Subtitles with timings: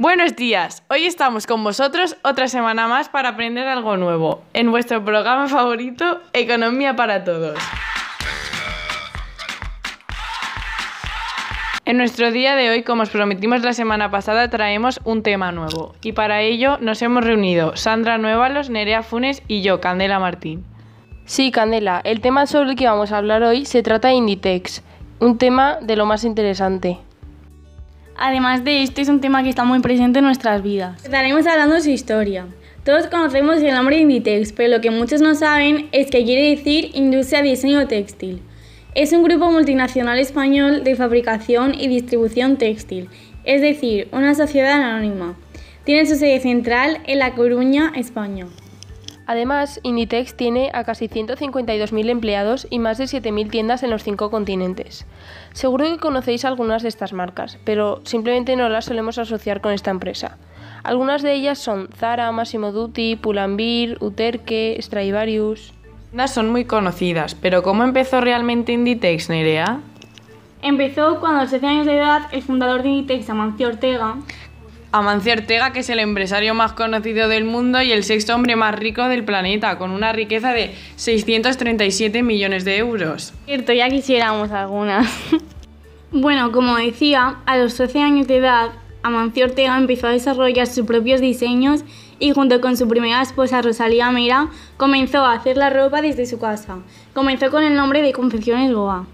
[0.00, 5.04] Buenos días, hoy estamos con vosotros otra semana más para aprender algo nuevo en vuestro
[5.04, 7.58] programa favorito, Economía para Todos.
[11.84, 15.96] En nuestro día de hoy, como os prometimos la semana pasada, traemos un tema nuevo
[16.00, 20.64] y para ello nos hemos reunido Sandra Nuevalos, Nerea Funes y yo, Candela Martín.
[21.24, 24.84] Sí, Candela, el tema sobre el que vamos a hablar hoy se trata de Inditex,
[25.18, 26.98] un tema de lo más interesante.
[28.20, 31.04] Además de esto, es un tema que está muy presente en nuestras vidas.
[31.04, 32.46] Estaremos hablando de su historia.
[32.84, 36.90] Todos conocemos el nombre Inditex, pero lo que muchos no saben es que quiere decir
[36.94, 38.42] Industria de Diseño Textil.
[38.96, 43.08] Es un grupo multinacional español de fabricación y distribución textil,
[43.44, 45.36] es decir, una sociedad anónima.
[45.84, 48.46] Tiene su sede central en La Coruña, España.
[49.28, 54.30] Además, Inditex tiene a casi 152.000 empleados y más de 7.000 tiendas en los cinco
[54.30, 55.04] continentes.
[55.52, 59.90] Seguro que conocéis algunas de estas marcas, pero simplemente no las solemos asociar con esta
[59.90, 60.38] empresa.
[60.82, 65.74] Algunas de ellas son Zara, Massimo Dutti, Pull&Bear, Uterque, Stradivarius.
[66.28, 69.80] Son muy conocidas, pero ¿cómo empezó realmente Inditex, Nerea?
[70.62, 74.16] Empezó cuando a los 13 años de edad el fundador de Inditex, Amancio Ortega,
[74.90, 78.74] Amancio Ortega, que es el empresario más conocido del mundo y el sexto hombre más
[78.74, 83.34] rico del planeta, con una riqueza de 637 millones de euros.
[83.44, 85.06] Cierto, ya quisiéramos algunas.
[86.10, 88.70] bueno, como decía, a los 13 años de edad,
[89.02, 91.84] Amancio Ortega empezó a desarrollar sus propios diseños
[92.18, 96.38] y junto con su primera esposa Rosalía Mera comenzó a hacer la ropa desde su
[96.38, 96.78] casa.
[97.12, 99.06] Comenzó con el nombre de Confecciones Goa.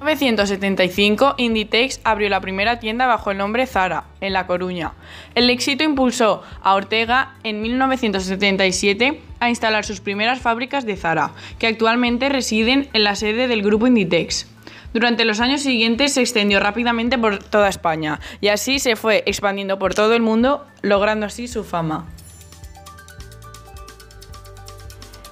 [0.00, 4.92] En 1975, Inditex abrió la primera tienda bajo el nombre Zara, en La Coruña.
[5.34, 11.66] El éxito impulsó a Ortega en 1977 a instalar sus primeras fábricas de Zara, que
[11.66, 14.46] actualmente residen en la sede del grupo Inditex.
[14.94, 19.78] Durante los años siguientes se extendió rápidamente por toda España y así se fue expandiendo
[19.78, 22.06] por todo el mundo, logrando así su fama.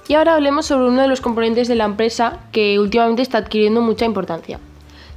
[0.07, 3.81] Y ahora hablemos sobre uno de los componentes de la empresa que últimamente está adquiriendo
[3.81, 4.59] mucha importancia.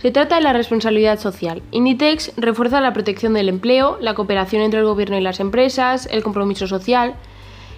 [0.02, 1.62] Se trata de la responsabilidad social.
[1.70, 6.22] Inditex refuerza la protección del empleo, la cooperación entre el gobierno y las empresas, el
[6.22, 7.14] compromiso social.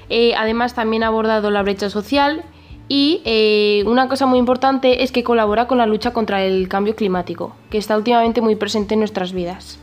[0.09, 2.45] Eh, además, también ha abordado la brecha social
[2.89, 6.95] y eh, una cosa muy importante es que colabora con la lucha contra el cambio
[6.95, 9.79] climático, que está últimamente muy presente en nuestras vidas.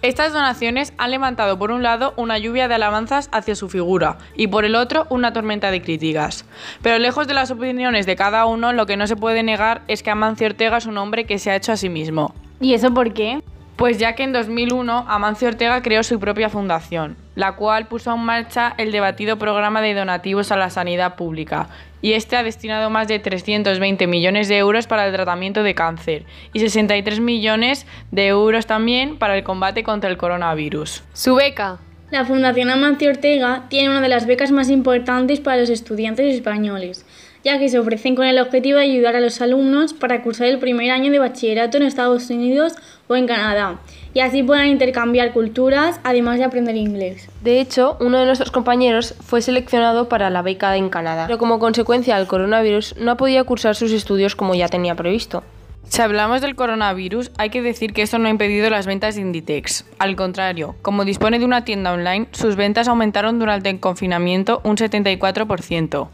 [0.00, 4.46] Estas donaciones han levantado por un lado una lluvia de alabanzas hacia su figura y
[4.46, 6.44] por el otro una tormenta de críticas.
[6.82, 10.04] Pero lejos de las opiniones de cada uno, lo que no se puede negar es
[10.04, 12.32] que Amancio Ortega es un hombre que se ha hecho a sí mismo.
[12.60, 13.42] ¿Y eso por qué?
[13.78, 18.18] Pues ya que en 2001 Amancio Ortega creó su propia fundación, la cual puso en
[18.18, 21.68] marcha el debatido programa de donativos a la sanidad pública,
[22.02, 26.24] y este ha destinado más de 320 millones de euros para el tratamiento de cáncer
[26.52, 31.04] y 63 millones de euros también para el combate contra el coronavirus.
[31.12, 31.78] Su beca.
[32.10, 37.06] La Fundación Amancio Ortega tiene una de las becas más importantes para los estudiantes españoles,
[37.48, 40.58] ya que se ofrecen con el objetivo de ayudar a los alumnos para cursar el
[40.58, 42.74] primer año de bachillerato en Estados Unidos
[43.06, 43.78] o en Canadá,
[44.12, 47.30] y así puedan intercambiar culturas, además de aprender inglés.
[47.42, 51.58] De hecho, uno de nuestros compañeros fue seleccionado para la beca en Canadá, pero como
[51.58, 55.42] consecuencia del coronavirus no podía cursar sus estudios como ya tenía previsto.
[55.88, 59.22] Si hablamos del coronavirus, hay que decir que esto no ha impedido las ventas de
[59.22, 59.86] Inditex.
[59.98, 64.76] Al contrario, como dispone de una tienda online, sus ventas aumentaron durante el confinamiento un
[64.76, 66.08] 74%.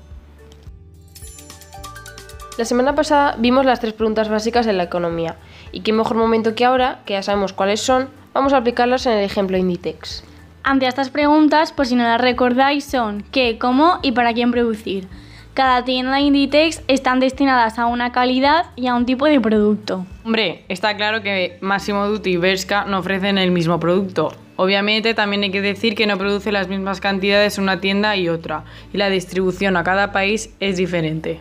[2.56, 5.34] La semana pasada vimos las tres preguntas básicas de la economía,
[5.72, 9.14] y qué mejor momento que ahora, que ya sabemos cuáles son, vamos a aplicarlas en
[9.14, 10.22] el ejemplo Inditex.
[10.62, 15.08] Ante estas preguntas, por si no las recordáis, son qué, cómo y para quién producir.
[15.52, 20.06] Cada tienda Inditex están destinadas a una calidad y a un tipo de producto.
[20.24, 24.32] Hombre, está claro que Massimo Dutti y Bershka no ofrecen el mismo producto.
[24.54, 28.62] Obviamente también hay que decir que no produce las mismas cantidades una tienda y otra,
[28.92, 31.40] y la distribución a cada país es diferente.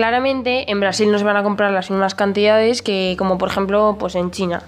[0.00, 3.96] Claramente en Brasil no se van a comprar las mismas cantidades que como por ejemplo
[3.98, 4.62] pues en China.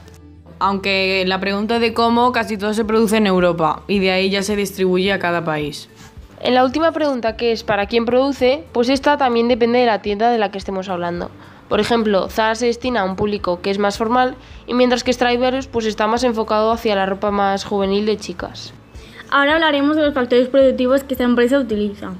[0.58, 4.42] Aunque la pregunta de cómo casi todo se produce en Europa y de ahí ya
[4.42, 5.88] se distribuye a cada país.
[6.42, 10.02] En la última pregunta que es para quién produce, pues esta también depende de la
[10.02, 11.30] tienda de la que estemos hablando.
[11.70, 14.34] Por ejemplo, Zara se destina a un público que es más formal
[14.66, 18.74] y mientras que Stradivarius pues está más enfocado hacia la ropa más juvenil de chicas.
[19.30, 22.12] Ahora hablaremos de los factores productivos que esta empresa utiliza.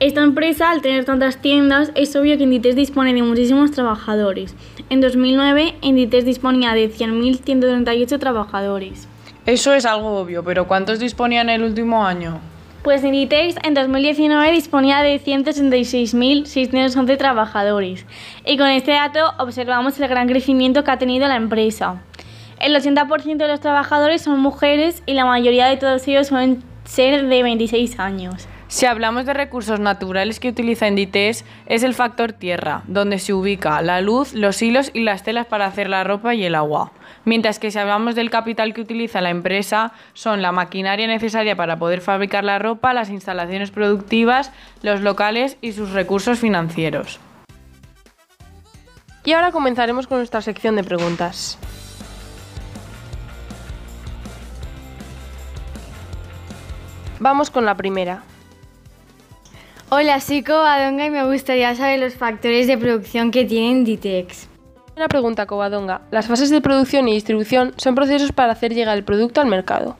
[0.00, 4.56] Esta empresa, al tener tantas tiendas, es obvio que Inditex dispone de muchísimos trabajadores.
[4.88, 9.06] En 2009, Inditex disponía de 100.138 trabajadores.
[9.44, 12.40] Eso es algo obvio, pero ¿cuántos disponía en el último año?
[12.82, 18.06] Pues Inditex en 2019 disponía de 166.611 trabajadores.
[18.46, 22.00] Y con este dato observamos el gran crecimiento que ha tenido la empresa.
[22.58, 27.26] El 80% de los trabajadores son mujeres y la mayoría de todos ellos suelen ser
[27.26, 28.48] de 26 años.
[28.70, 33.82] Si hablamos de recursos naturales que utiliza Inditex, es el factor tierra, donde se ubica
[33.82, 36.92] la luz, los hilos y las telas para hacer la ropa y el agua.
[37.24, 41.80] Mientras que si hablamos del capital que utiliza la empresa, son la maquinaria necesaria para
[41.80, 44.52] poder fabricar la ropa, las instalaciones productivas,
[44.82, 47.18] los locales y sus recursos financieros.
[49.24, 51.58] Y ahora comenzaremos con nuestra sección de preguntas.
[57.18, 58.22] Vamos con la primera.
[59.92, 64.48] Hola, soy Covadonga y me gustaría saber los factores de producción que tiene Inditex.
[64.96, 66.02] Una pregunta, Covadonga.
[66.12, 69.96] Las fases de producción y distribución son procesos para hacer llegar el producto al mercado.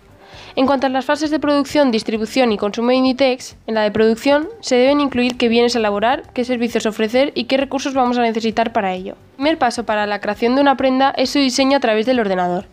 [0.54, 3.90] En cuanto a las fases de producción, distribución y consumo de Inditex, en la de
[3.90, 8.22] producción se deben incluir qué bienes elaborar, qué servicios ofrecer y qué recursos vamos a
[8.22, 9.14] necesitar para ello.
[9.30, 12.20] El primer paso para la creación de una prenda es su diseño a través del
[12.20, 12.66] ordenador.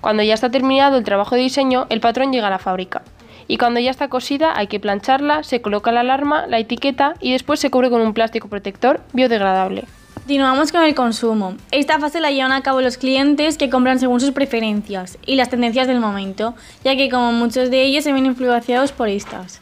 [0.00, 3.02] Cuando ya está terminado el trabajo de diseño, el patrón llega a la fábrica
[3.48, 7.32] y cuando ya está cosida hay que plancharla, se coloca la alarma, la etiqueta y
[7.32, 9.84] después se cubre con un plástico protector biodegradable.
[10.14, 11.56] Continuamos con el consumo.
[11.72, 15.50] Esta fase la llevan a cabo los clientes que compran según sus preferencias y las
[15.50, 16.54] tendencias del momento,
[16.84, 19.60] ya que como muchos de ellos se ven influenciados por estas.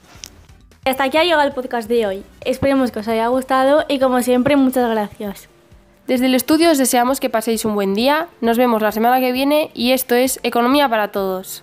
[0.85, 2.23] Hasta aquí ha llegado el podcast de hoy.
[2.45, 5.49] Esperemos que os haya gustado y como siempre muchas gracias.
[6.07, 9.33] Desde el estudio os deseamos que paséis un buen día, nos vemos la semana que
[9.33, 11.63] viene y esto es Economía para Todos.